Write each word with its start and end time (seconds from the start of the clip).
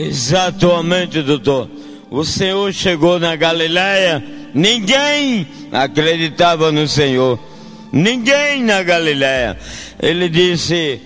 Exatamente, 0.00 1.22
doutor. 1.22 1.68
O 2.10 2.24
Senhor 2.24 2.72
chegou 2.72 3.20
na 3.20 3.36
Galiléia, 3.36 4.24
ninguém 4.54 5.46
acreditava 5.70 6.72
no 6.72 6.88
Senhor. 6.88 7.38
Ninguém 7.92 8.62
na 8.64 8.82
Galiléia. 8.82 9.58
Ele 10.00 10.30
disse: 10.30 11.00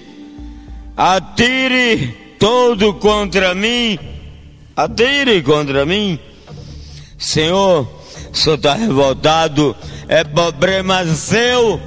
Atire 0.97 2.15
todo 2.39 2.95
contra 2.95 3.53
mim, 3.55 3.99
atire 4.77 5.43
contra 5.43 5.85
mim. 5.85 6.17
Senhor, 7.19 7.89
o 8.33 8.37
senhor 8.37 8.57
está 8.57 8.75
revoltado, 8.75 9.75
é 10.07 10.23
problema 10.23 11.05
seu. 11.07 11.81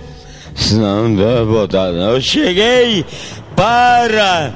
Não, 0.74 1.08
não 1.08 1.30
é 1.30 1.40
revoltado. 1.40 1.98
Eu 1.98 2.20
cheguei 2.20 3.06
para 3.56 4.54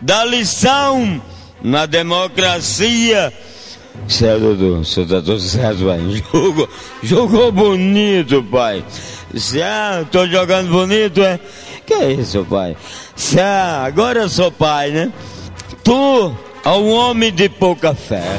dar 0.00 0.24
lição 0.24 1.22
na 1.66 1.84
democracia. 1.84 3.32
Certo, 4.06 4.54
Dudu, 4.54 4.84
senhor 4.84 5.06
está 5.06 5.16
tudo 5.16 5.40
certo, 5.40 5.84
pai. 5.84 5.98
Jogou, 6.32 6.68
jogou 7.02 7.52
bonito, 7.52 8.42
pai. 8.44 8.84
Ah, 9.62 10.04
tô 10.12 10.26
jogando 10.28 10.70
bonito, 10.70 11.22
é? 11.22 11.40
Que 11.84 11.94
é 11.94 12.12
isso, 12.12 12.46
pai? 12.48 12.76
Ah, 13.38 13.84
agora 13.84 14.20
eu 14.20 14.28
sou 14.28 14.52
pai, 14.52 14.90
né? 14.90 15.12
Tu 15.82 16.32
é 16.64 16.70
um 16.70 16.90
homem 16.90 17.32
de 17.32 17.48
pouca 17.48 17.94
fé. 17.94 18.38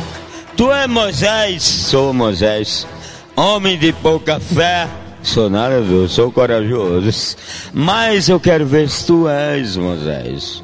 Tu 0.55 0.71
é 0.71 0.87
Moisés? 0.87 1.63
Sou 1.63 2.13
Moisés. 2.13 2.87
Homem 3.35 3.77
de 3.77 3.91
pouca 3.91 4.39
fé. 4.39 4.87
Sou 5.21 5.49
nada, 5.49 5.75
eu 5.75 6.07
sou 6.07 6.31
corajoso. 6.31 7.35
Mas 7.73 8.29
eu 8.29 8.39
quero 8.39 8.65
ver 8.65 8.89
se 8.89 9.05
tu 9.05 9.27
és 9.27 9.75
Moisés. 9.75 10.63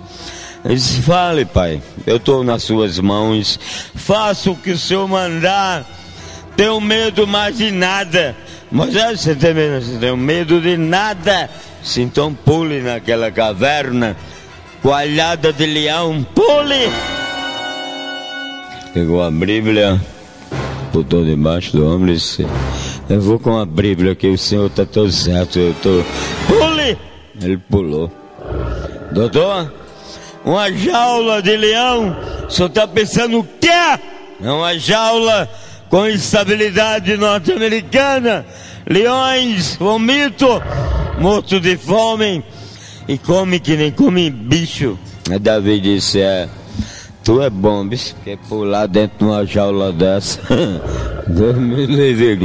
Ele 0.66 0.76
disse, 0.76 1.02
fale, 1.02 1.44
pai, 1.46 1.82
eu 2.08 2.18
estou 2.18 2.44
nas 2.44 2.64
suas 2.64 3.00
mãos. 3.00 3.60
Faça 3.96 4.50
o 4.50 4.56
que 4.56 4.72
o 4.72 4.78
senhor 4.78 5.08
mandar. 5.08 5.86
Tenho 6.56 6.80
medo 6.80 7.28
mais 7.28 7.58
de 7.58 7.72
nada. 7.72 8.36
Moisés, 8.72 9.22
você 9.22 9.36
tem 9.36 9.54
medo? 9.54 9.86
Você 9.86 9.98
tem 9.98 10.16
medo 10.16 10.62
de 10.62 10.78
nada. 10.78 11.50
Então 11.98 12.34
pule 12.34 12.82
naquela 12.82 13.30
caverna. 13.30 14.16
Coalhada 14.82 15.54
de 15.54 15.66
leão, 15.66 16.26
pule! 16.36 16.92
Pegou 18.94 19.24
a 19.24 19.32
Bíblia, 19.32 20.00
botou 20.92 21.24
debaixo 21.24 21.76
do 21.76 21.88
ombro 21.88 22.12
e 22.12 22.16
disse: 22.16 22.46
Eu 23.10 23.22
vou 23.22 23.40
com 23.40 23.58
a 23.58 23.66
Bíblia 23.66 24.14
que 24.14 24.28
o 24.28 24.38
Senhor 24.38 24.68
está 24.68 24.86
todo 24.86 25.10
certo, 25.12 25.58
eu 25.58 25.72
estou. 25.72 26.06
Pule! 26.48 26.98
Ele 27.42 27.58
pulou. 27.58 28.12
Doutor, 29.12 29.72
uma 30.46 30.72
jaula 30.72 31.42
de 31.42 31.56
leão, 31.56 32.16
senhor 32.50 32.68
está 32.68 32.88
pensando 32.88 33.40
o 33.40 33.44
quê? 33.44 33.70
É 34.42 34.52
uma 34.52 34.78
jaula 34.78 35.50
com 35.90 36.06
estabilidade 36.06 37.18
norte-americana. 37.18 38.46
Leões, 38.88 39.76
vomito, 39.76 40.62
morto 41.20 41.60
de 41.60 41.78
fome 41.78 42.44
e 43.08 43.18
come 43.18 43.60
que 43.60 43.76
nem 43.78 43.92
come 43.92 44.30
bicho. 44.30 44.98
Aí 45.30 45.40
Davi 45.40 45.80
disse: 45.80 46.20
É. 46.20 46.48
Tu 47.24 47.42
é 47.42 47.50
bom, 47.50 47.88
bicho, 47.88 48.14
porque 48.16 48.38
pular 48.50 48.86
dentro 48.86 49.20
de 49.20 49.24
uma 49.24 49.46
jaula 49.46 49.94
dessa, 49.94 50.42
Deus 51.26 51.56
me 51.56 51.86
livre. 51.86 52.38